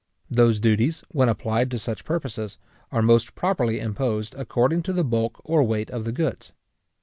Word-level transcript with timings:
Those 0.31 0.59
duties, 0.59 1.03
when 1.09 1.29
applied 1.29 1.69
to 1.69 1.77
such 1.77 2.05
purposes, 2.05 2.57
are 2.91 3.03
most 3.03 3.35
properly 3.35 3.79
imposed 3.79 4.33
according 4.33 4.81
to 4.81 4.93
the 4.93 5.03
bulk 5.03 5.39
or 5.43 5.61
weight 5.63 5.91
of 5.91 6.05
the 6.05 6.11
goods. 6.11 6.53